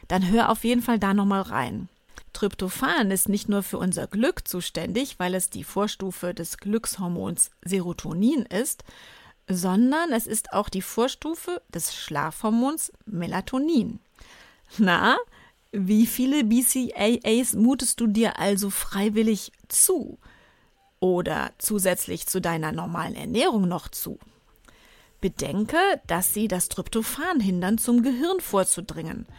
[0.09, 1.87] Dann hör auf jeden Fall da nochmal rein.
[2.33, 8.43] Tryptophan ist nicht nur für unser Glück zuständig, weil es die Vorstufe des Glückshormons Serotonin
[8.43, 8.83] ist,
[9.47, 13.99] sondern es ist auch die Vorstufe des Schlafhormons Melatonin.
[14.77, 15.17] Na,
[15.71, 20.17] wie viele BCAAs mutest du dir also freiwillig zu?
[20.99, 24.17] Oder zusätzlich zu deiner normalen Ernährung noch zu?
[25.21, 29.27] Bedenke, dass sie das Tryptophan hindern, zum Gehirn vorzudringen–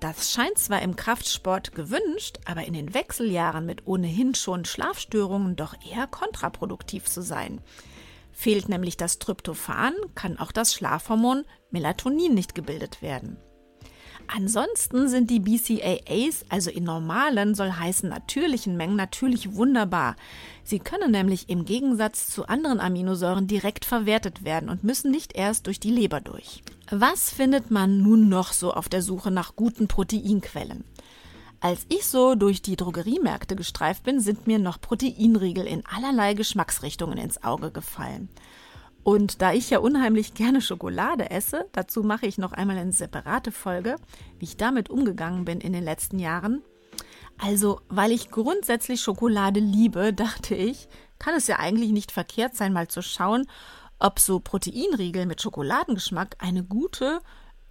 [0.00, 5.74] das scheint zwar im Kraftsport gewünscht, aber in den Wechseljahren mit ohnehin schon Schlafstörungen doch
[5.90, 7.60] eher kontraproduktiv zu sein.
[8.32, 13.38] Fehlt nämlich das Tryptophan, kann auch das Schlafhormon Melatonin nicht gebildet werden.
[14.26, 20.16] Ansonsten sind die BCAAs, also in normalen, soll heißen natürlichen Mengen, natürlich wunderbar.
[20.64, 25.66] Sie können nämlich im Gegensatz zu anderen Aminosäuren direkt verwertet werden und müssen nicht erst
[25.66, 26.62] durch die Leber durch.
[26.90, 30.84] Was findet man nun noch so auf der Suche nach guten Proteinquellen?
[31.60, 37.16] Als ich so durch die Drogeriemärkte gestreift bin, sind mir noch Proteinriegel in allerlei Geschmacksrichtungen
[37.16, 38.28] ins Auge gefallen.
[39.04, 43.52] Und da ich ja unheimlich gerne Schokolade esse, dazu mache ich noch einmal eine separate
[43.52, 43.96] Folge,
[44.38, 46.62] wie ich damit umgegangen bin in den letzten Jahren.
[47.36, 50.88] Also, weil ich grundsätzlich Schokolade liebe, dachte ich,
[51.18, 53.46] kann es ja eigentlich nicht verkehrt sein, mal zu schauen,
[53.98, 57.20] ob so Proteinriegel mit Schokoladengeschmack eine gute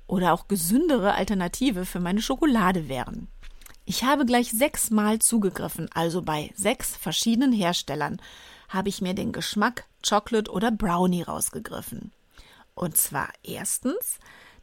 [0.06, 3.28] oder auch gesündere Alternative für meine Schokolade wären.
[3.86, 8.22] Ich habe gleich sechsmal zugegriffen, also bei sechs verschiedenen Herstellern
[8.70, 12.12] habe ich mir den Geschmack Chocolate oder Brownie rausgegriffen.
[12.76, 14.20] Und zwar erstens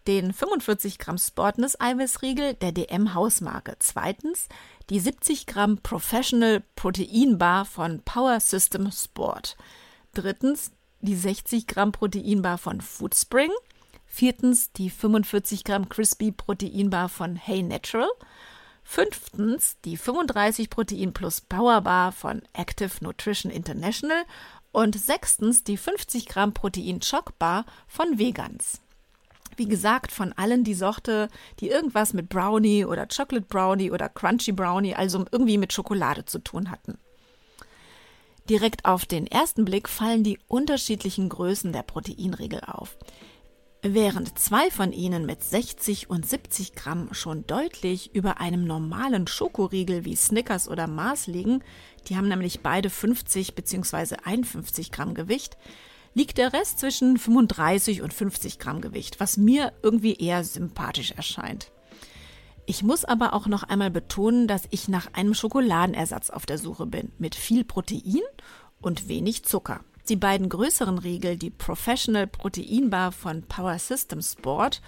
[0.07, 3.77] den 45 Gramm Sportness Eiweißriegel der DM Hausmarke.
[3.79, 4.49] Zweitens
[4.89, 9.57] die 70 Gramm Professional Protein Bar von Power System Sport.
[10.15, 13.51] Drittens die 60 Gramm Proteinbar von Foodspring.
[14.07, 18.11] Viertens die 45 Gramm Crispy Proteinbar von Hey Natural.
[18.83, 24.25] Fünftens die 35 Protein Plus Powerbar von Active Nutrition International.
[24.73, 28.81] Und sechstens die 50 Gramm Protein Choc Bar von Vegans.
[29.57, 31.29] Wie gesagt, von allen die Sorte,
[31.59, 36.39] die irgendwas mit Brownie oder Chocolate Brownie oder Crunchy Brownie, also irgendwie mit Schokolade zu
[36.39, 36.99] tun hatten.
[38.49, 42.97] Direkt auf den ersten Blick fallen die unterschiedlichen Größen der Proteinriegel auf.
[43.83, 50.05] Während zwei von ihnen mit 60 und 70 Gramm schon deutlich über einem normalen Schokoriegel
[50.05, 51.63] wie Snickers oder Mars liegen,
[52.09, 54.17] die haben nämlich beide 50 bzw.
[54.25, 55.57] 51 Gramm Gewicht,
[56.15, 61.71] liegt der Rest zwischen 35 und 50 Gramm Gewicht, was mir irgendwie eher sympathisch erscheint.
[62.67, 66.87] Ich muss aber auch noch einmal betonen, dass ich nach einem Schokoladenersatz auf der Suche
[66.87, 68.23] bin, mit viel Protein
[68.81, 69.81] und wenig Zucker.
[70.09, 74.83] Die beiden größeren Riegel, die Professional Proteinbar von Power System Sport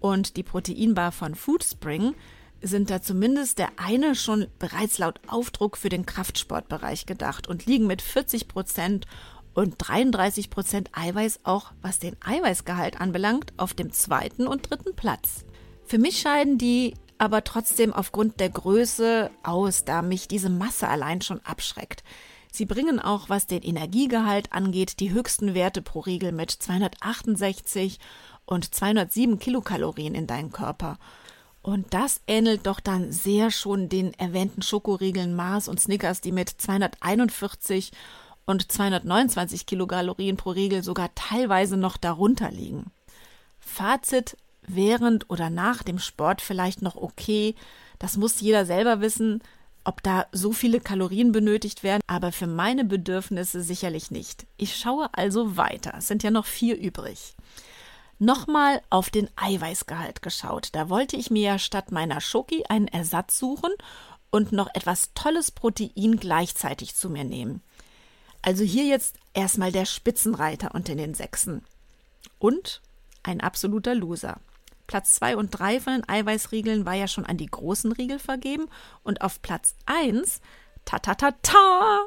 [0.00, 2.14] und die Proteinbar von Foodspring,
[2.62, 7.86] sind da zumindest der eine schon bereits laut Aufdruck für den Kraftsportbereich gedacht und liegen
[7.86, 9.06] mit 40 Prozent
[9.54, 15.44] und 33 Prozent Eiweiß auch, was den Eiweißgehalt anbelangt, auf dem zweiten und dritten Platz.
[15.84, 21.20] Für mich scheiden die aber trotzdem aufgrund der Größe aus, da mich diese Masse allein
[21.20, 22.02] schon abschreckt.
[22.50, 27.98] Sie bringen auch, was den Energiegehalt angeht, die höchsten Werte pro Riegel mit 268
[28.44, 30.98] und 207 Kilokalorien in deinen Körper.
[31.62, 36.48] Und das ähnelt doch dann sehr schon den erwähnten Schokoriegeln Mars und Snickers, die mit
[36.48, 37.92] 241
[38.44, 42.90] und 229 Kilokalorien pro Riegel sogar teilweise noch darunter liegen.
[43.60, 47.54] Fazit, während oder nach dem Sport vielleicht noch okay.
[47.98, 49.40] Das muss jeder selber wissen,
[49.84, 54.46] ob da so viele Kalorien benötigt werden, aber für meine Bedürfnisse sicherlich nicht.
[54.56, 55.94] Ich schaue also weiter.
[55.98, 57.34] Es sind ja noch vier übrig.
[58.22, 60.68] Nochmal auf den Eiweißgehalt geschaut.
[60.74, 63.72] Da wollte ich mir ja statt meiner Schoki einen Ersatz suchen
[64.30, 67.62] und noch etwas tolles Protein gleichzeitig zu mir nehmen.
[68.40, 71.64] Also hier jetzt erstmal der Spitzenreiter unter den Sechsen.
[72.38, 72.80] Und
[73.24, 74.38] ein absoluter Loser.
[74.86, 78.68] Platz 2 und 3 von den Eiweißriegeln war ja schon an die großen Riegel vergeben
[79.02, 80.40] und auf Platz 1,
[80.84, 82.06] ta ta ta ta,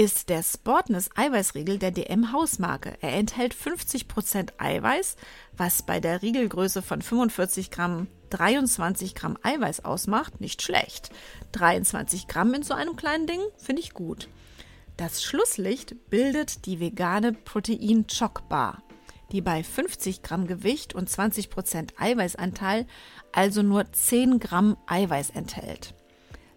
[0.00, 2.94] ist der Sportness Eiweißriegel der DM Hausmarke.
[3.02, 5.16] Er enthält 50% Eiweiß,
[5.58, 10.40] was bei der Riegelgröße von 45 Gramm 23 Gramm Eiweiß ausmacht.
[10.40, 11.10] Nicht schlecht.
[11.52, 14.30] 23 Gramm in so einem kleinen Ding finde ich gut.
[14.96, 18.82] Das Schlusslicht bildet die vegane Protein Choc Bar
[19.32, 22.84] die bei 50 Gramm Gewicht und 20 Prozent Eiweißanteil
[23.30, 25.94] also nur 10 Gramm Eiweiß enthält.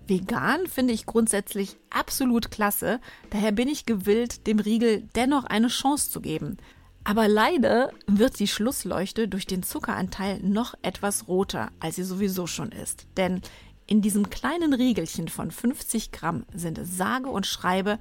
[0.08, 6.12] Vegan finde ich grundsätzlich absolut klasse, daher bin ich gewillt, dem Riegel dennoch eine Chance
[6.12, 6.58] zu geben.
[7.06, 12.72] Aber leider wird die Schlussleuchte durch den Zuckeranteil noch etwas roter, als sie sowieso schon
[12.72, 13.08] ist.
[13.18, 13.42] Denn
[13.88, 18.00] in diesem kleinen Riegelchen von 50 Gramm sind sage und schreibe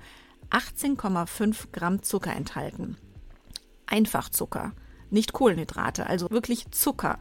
[0.51, 2.97] 18,5 Gramm Zucker enthalten.
[3.87, 4.73] Einfachzucker,
[5.11, 7.19] nicht Kohlenhydrate, also wirklich Zucker.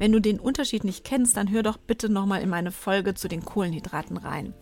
[0.00, 3.28] Wenn du den Unterschied nicht kennst, dann hör doch bitte nochmal in meine Folge zu
[3.28, 4.54] den Kohlenhydraten rein.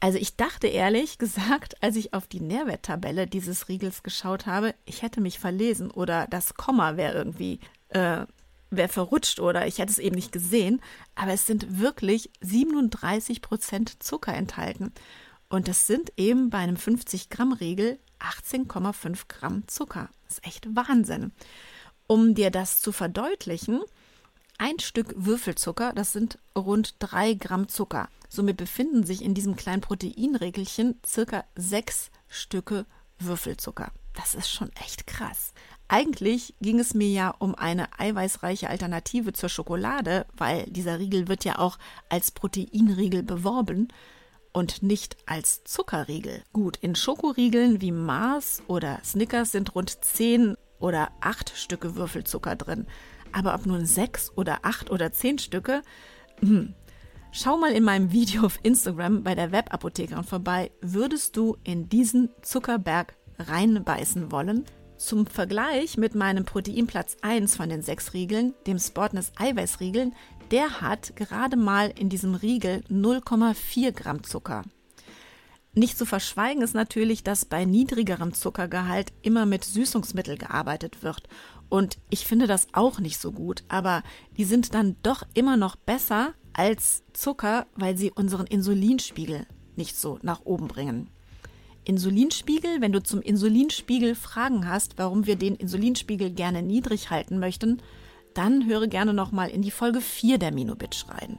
[0.00, 5.02] Also ich dachte ehrlich gesagt, als ich auf die Nährwerttabelle dieses Riegels geschaut habe, ich
[5.02, 8.24] hätte mich verlesen oder das Komma wäre irgendwie äh,
[8.70, 10.80] wäre verrutscht oder ich hätte es eben nicht gesehen.
[11.16, 14.94] Aber es sind wirklich 37 Prozent Zucker enthalten.
[15.50, 20.08] Und das sind eben bei einem 50 Gramm Riegel 18,5 Gramm Zucker.
[20.24, 21.32] Das ist echt Wahnsinn.
[22.06, 23.82] Um dir das zu verdeutlichen,
[24.62, 28.08] ein Stück Würfelzucker, das sind rund 3 Gramm Zucker.
[28.28, 32.86] Somit befinden sich in diesem kleinen Proteinregelchen circa sechs Stücke
[33.18, 33.90] Würfelzucker.
[34.14, 35.52] Das ist schon echt krass.
[35.88, 41.44] Eigentlich ging es mir ja um eine eiweißreiche Alternative zur Schokolade, weil dieser Riegel wird
[41.44, 41.76] ja auch
[42.08, 43.88] als Proteinriegel beworben
[44.52, 46.44] und nicht als Zuckerriegel.
[46.52, 52.86] Gut, in Schokoriegeln wie Mars oder Snickers sind rund 10 oder 8 Stücke Würfelzucker drin.
[53.32, 55.82] Aber ob nun 6 oder 8 oder 10 Stücke,
[56.40, 56.74] hm.
[57.34, 60.70] Schau mal in meinem Video auf Instagram bei der Webapothekerin vorbei.
[60.82, 64.66] Würdest du in diesen Zuckerberg reinbeißen wollen?
[64.98, 70.14] Zum Vergleich mit meinem Proteinplatz 1 von den sechs Riegeln, dem Sportness Eiweißriegeln,
[70.50, 74.62] der hat gerade mal in diesem Riegel 0,4 Gramm Zucker.
[75.74, 81.28] Nicht zu verschweigen ist natürlich, dass bei niedrigerem Zuckergehalt immer mit Süßungsmittel gearbeitet wird.
[81.70, 84.02] Und ich finde das auch nicht so gut, aber
[84.36, 90.18] die sind dann doch immer noch besser als Zucker, weil sie unseren Insulinspiegel nicht so
[90.20, 91.08] nach oben bringen.
[91.84, 97.80] Insulinspiegel, wenn du zum Insulinspiegel Fragen hast, warum wir den Insulinspiegel gerne niedrig halten möchten,
[98.34, 101.38] dann höre gerne nochmal in die Folge 4 der Minobitch rein.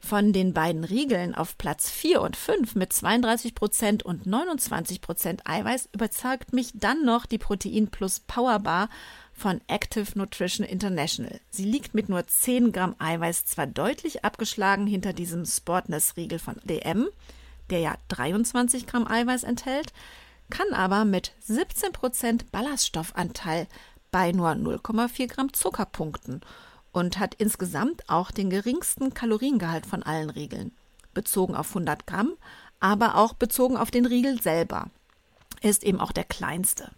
[0.00, 6.52] Von den beiden Riegeln auf Platz 4 und 5 mit 32% und 29% Eiweiß überzeugt
[6.52, 8.88] mich dann noch die Protein Plus Power Bar
[9.34, 11.40] von Active Nutrition International.
[11.50, 17.08] Sie liegt mit nur 10 Gramm Eiweiß zwar deutlich abgeschlagen hinter diesem Sportness-Riegel von DM,
[17.68, 19.92] der ja 23 Gramm Eiweiß enthält,
[20.48, 23.68] kann aber mit 17% Ballaststoffanteil
[24.10, 26.40] bei nur 0,4 Gramm Zuckerpunkten
[26.92, 30.72] und hat insgesamt auch den geringsten Kaloriengehalt von allen Riegeln,
[31.14, 32.34] bezogen auf 100 Gramm,
[32.80, 34.90] aber auch bezogen auf den Riegel selber.
[35.60, 36.90] Er ist eben auch der kleinste.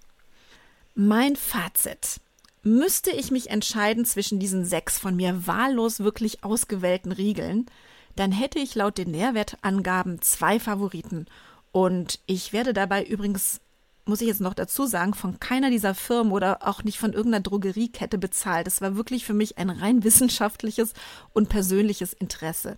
[0.94, 2.20] Mein Fazit.
[2.62, 7.66] Müsste ich mich entscheiden zwischen diesen sechs von mir wahllos wirklich ausgewählten Riegeln,
[8.14, 11.26] dann hätte ich laut den Nährwertangaben zwei Favoriten.
[11.72, 13.61] Und ich werde dabei übrigens
[14.04, 17.42] muss ich jetzt noch dazu sagen, von keiner dieser Firmen oder auch nicht von irgendeiner
[17.42, 18.66] Drogeriekette bezahlt.
[18.66, 20.92] Das war wirklich für mich ein rein wissenschaftliches
[21.32, 22.76] und persönliches Interesse.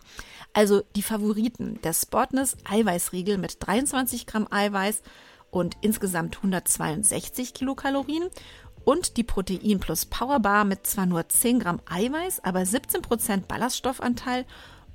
[0.53, 5.03] Also die Favoriten, der Sportness Eiweißriegel mit 23 Gramm Eiweiß
[5.51, 8.29] und insgesamt 162 Kilokalorien
[8.85, 13.49] und die Protein Plus Power Bar mit zwar nur 10 Gramm Eiweiß, aber 17 Prozent
[13.49, 14.45] Ballaststoffanteil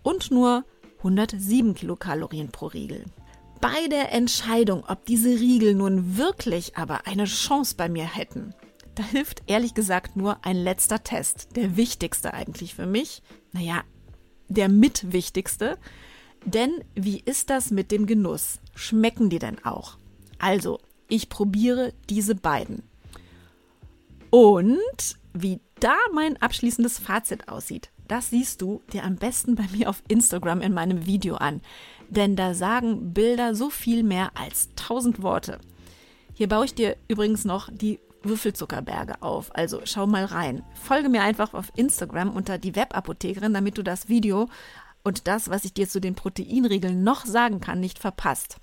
[0.03, 0.63] und nur
[0.99, 3.05] 107 Kilokalorien pro Riegel.
[3.61, 8.53] Bei der Entscheidung, ob diese Riegel nun wirklich aber eine Chance bei mir hätten,
[8.95, 13.21] da hilft ehrlich gesagt nur ein letzter Test, der wichtigste eigentlich für mich.
[13.51, 13.83] Naja,
[14.47, 15.77] der mitwichtigste.
[16.45, 18.59] Denn wie ist das mit dem Genuss?
[18.75, 19.97] Schmecken die denn auch?
[20.37, 22.83] Also, ich probiere diese beiden.
[24.29, 29.89] Und wie da mein abschließendes Fazit aussieht, das siehst du dir am besten bei mir
[29.89, 31.61] auf Instagram in meinem Video an
[32.09, 35.59] denn da sagen Bilder so viel mehr als tausend Worte.
[36.33, 40.63] Hier baue ich dir übrigens noch die Würfelzuckerberge auf, also schau mal rein.
[40.73, 44.49] Folge mir einfach auf Instagram unter die Webapothekerin, damit du das Video
[45.03, 48.57] und das, was ich dir zu den Proteinregeln noch sagen kann, nicht verpasst.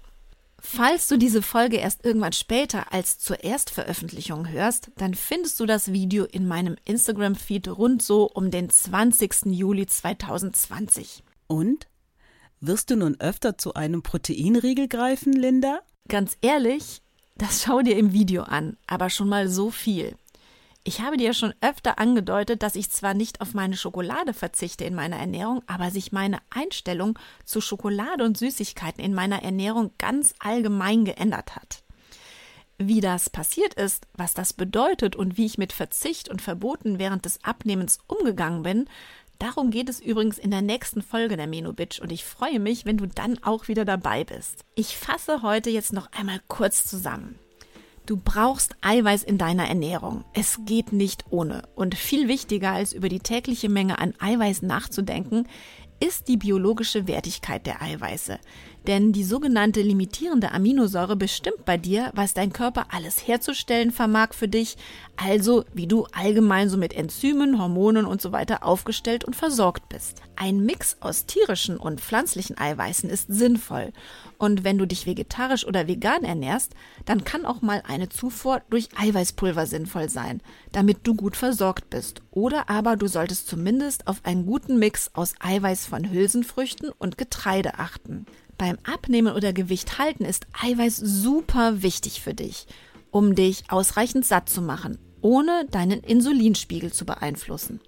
[0.58, 5.92] Falls du diese Folge erst irgendwann später als zur Erstveröffentlichung hörst, dann findest du das
[5.92, 9.46] Video in meinem Instagram-Feed rund so um den 20.
[9.46, 11.22] Juli 2020.
[11.46, 11.86] Und?
[12.66, 15.78] Wirst du nun öfter zu einem Proteinriegel greifen, Linda?
[16.08, 17.00] Ganz ehrlich,
[17.36, 20.16] das schau dir im Video an, aber schon mal so viel.
[20.82, 24.96] Ich habe dir schon öfter angedeutet, dass ich zwar nicht auf meine Schokolade verzichte in
[24.96, 31.04] meiner Ernährung, aber sich meine Einstellung zu Schokolade und Süßigkeiten in meiner Ernährung ganz allgemein
[31.04, 31.84] geändert hat.
[32.78, 37.26] Wie das passiert ist, was das bedeutet und wie ich mit Verzicht und Verboten während
[37.26, 38.88] des Abnehmens umgegangen bin,
[39.38, 42.96] darum geht es übrigens in der nächsten Folge der Menobitch und ich freue mich, wenn
[42.96, 44.64] du dann auch wieder dabei bist.
[44.74, 47.38] Ich fasse heute jetzt noch einmal kurz zusammen.
[48.06, 50.24] Du brauchst Eiweiß in deiner Ernährung.
[50.32, 51.62] Es geht nicht ohne.
[51.74, 55.48] Und viel wichtiger als über die tägliche Menge an Eiweiß nachzudenken,
[55.98, 58.38] ist die biologische Wertigkeit der Eiweiße.
[58.86, 64.46] Denn die sogenannte limitierende Aminosäure bestimmt bei dir, was dein Körper alles herzustellen vermag für
[64.46, 64.76] dich,
[65.16, 70.22] also wie du allgemein so mit Enzymen, Hormonen und so weiter aufgestellt und versorgt bist.
[70.36, 73.92] Ein Mix aus tierischen und pflanzlichen Eiweißen ist sinnvoll.
[74.38, 76.74] Und wenn du dich vegetarisch oder vegan ernährst,
[77.06, 82.22] dann kann auch mal eine Zufuhr durch Eiweißpulver sinnvoll sein, damit du gut versorgt bist.
[82.30, 87.78] Oder aber du solltest zumindest auf einen guten Mix aus Eiweiß von Hülsenfrüchten und Getreide
[87.78, 88.26] achten.
[88.58, 92.66] Beim Abnehmen oder Gewicht halten ist Eiweiß super wichtig für dich,
[93.10, 97.80] um dich ausreichend satt zu machen, ohne deinen Insulinspiegel zu beeinflussen.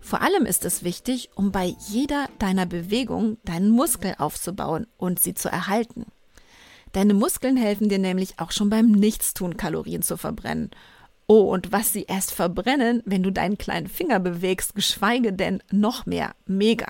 [0.00, 5.34] Vor allem ist es wichtig, um bei jeder deiner Bewegung deinen Muskel aufzubauen und sie
[5.34, 6.06] zu erhalten.
[6.92, 10.70] Deine Muskeln helfen dir nämlich auch schon beim Nichtstun Kalorien zu verbrennen.
[11.28, 16.04] Oh, und was sie erst verbrennen, wenn du deinen kleinen Finger bewegst, geschweige denn noch
[16.04, 16.34] mehr.
[16.46, 16.88] Mega.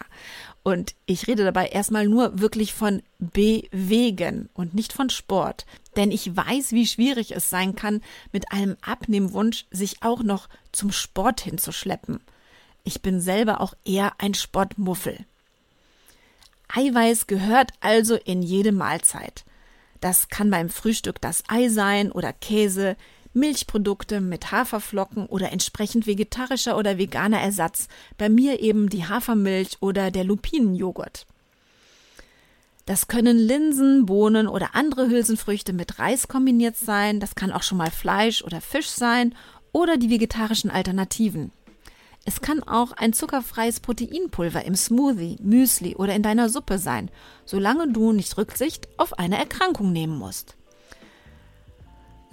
[0.63, 5.65] Und ich rede dabei erstmal nur wirklich von bewegen und nicht von Sport.
[5.97, 8.03] Denn ich weiß, wie schwierig es sein kann,
[8.33, 12.21] mit einem Abnehmwunsch sich auch noch zum Sport hinzuschleppen.
[12.85, 15.25] Ich bin selber auch eher ein Sportmuffel.
[16.69, 19.45] Eiweiß gehört also in jede Mahlzeit.
[20.01, 22.97] Das kann beim Frühstück das Ei sein oder Käse,
[23.33, 30.11] Milchprodukte mit Haferflocken oder entsprechend vegetarischer oder veganer Ersatz, bei mir eben die Hafermilch oder
[30.11, 31.27] der Lupinenjoghurt.
[32.87, 37.79] Das können Linsen, Bohnen oder andere Hülsenfrüchte mit Reis kombiniert sein, das kann auch schon
[37.79, 39.35] mal Fleisch oder Fisch sein
[39.73, 41.53] oder die vegetarischen Alternativen.
[42.25, 47.11] Es kann auch ein zuckerfreies Proteinpulver im Smoothie, Müsli oder in deiner Suppe sein,
[47.45, 50.57] solange du nicht Rücksicht auf eine Erkrankung nehmen musst.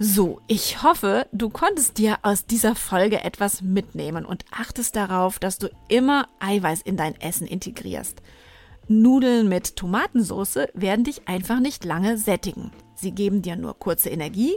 [0.00, 5.58] So, ich hoffe, du konntest dir aus dieser Folge etwas mitnehmen und achtest darauf, dass
[5.58, 8.22] du immer Eiweiß in dein Essen integrierst.
[8.86, 12.70] Nudeln mit Tomatensauce werden dich einfach nicht lange sättigen.
[12.94, 14.54] Sie geben dir nur kurze Energie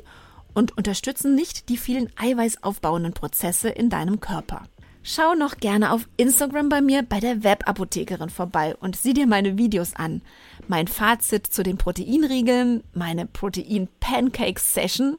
[0.53, 4.67] und unterstützen nicht die vielen eiweißaufbauenden Prozesse in deinem Körper.
[5.01, 9.57] Schau noch gerne auf Instagram bei mir bei der Webapothekerin vorbei und sieh dir meine
[9.57, 10.21] Videos an.
[10.67, 15.17] Mein Fazit zu den Proteinriegeln, meine Protein Pancake Session,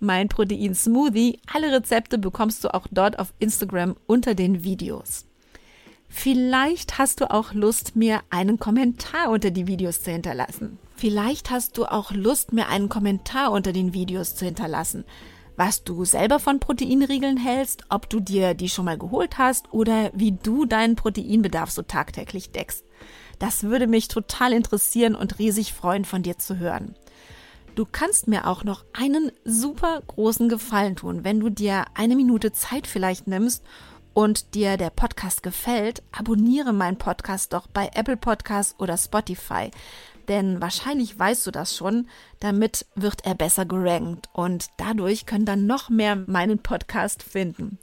[0.00, 5.26] mein Protein Smoothie, alle Rezepte bekommst du auch dort auf Instagram unter den Videos.
[6.08, 10.78] Vielleicht hast du auch Lust, mir einen Kommentar unter die Videos zu hinterlassen.
[10.96, 15.04] Vielleicht hast du auch Lust, mir einen Kommentar unter den Videos zu hinterlassen
[15.56, 20.10] was du selber von Proteinriegeln hältst, ob du dir die schon mal geholt hast oder
[20.14, 22.84] wie du deinen Proteinbedarf so tagtäglich deckst.
[23.38, 26.94] Das würde mich total interessieren und riesig freuen, von dir zu hören.
[27.74, 32.52] Du kannst mir auch noch einen super großen Gefallen tun, wenn du dir eine Minute
[32.52, 33.64] Zeit vielleicht nimmst
[34.12, 39.70] und dir der Podcast gefällt, abonniere meinen Podcast doch bei Apple Podcasts oder Spotify
[40.28, 42.08] denn wahrscheinlich weißt du das schon,
[42.40, 47.78] damit wird er besser gerankt und dadurch können dann noch mehr meinen Podcast finden.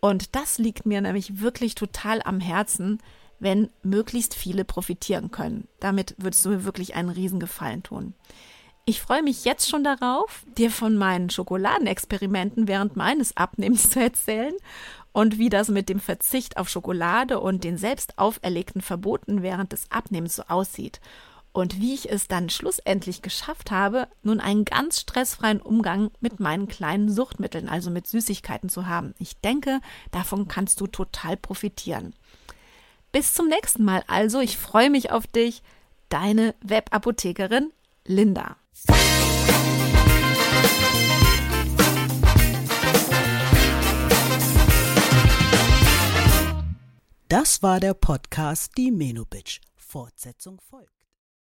[0.00, 2.98] Und das liegt mir nämlich wirklich total am Herzen,
[3.38, 5.68] wenn möglichst viele profitieren können.
[5.80, 8.14] Damit würdest du mir wirklich einen Riesengefallen tun.
[8.84, 14.54] Ich freue mich jetzt schon darauf, dir von meinen Schokoladenexperimenten während meines Abnehmens zu erzählen
[15.12, 19.90] und wie das mit dem Verzicht auf Schokolade und den selbst auferlegten Verboten während des
[19.90, 21.00] Abnehmens so aussieht
[21.56, 26.68] und wie ich es dann schlussendlich geschafft habe, nun einen ganz stressfreien Umgang mit meinen
[26.68, 29.14] kleinen Suchtmitteln, also mit Süßigkeiten zu haben.
[29.18, 29.80] Ich denke,
[30.10, 32.12] davon kannst du total profitieren.
[33.16, 35.62] Bis zum nächsten Mal also, ich freue mich auf dich,
[36.10, 37.72] deine Webapothekerin
[38.04, 38.58] Linda.
[47.30, 49.62] Das war der Podcast Die Menobitch.
[49.76, 50.95] Fortsetzung folgt.